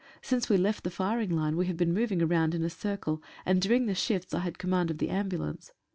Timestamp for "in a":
2.55-2.71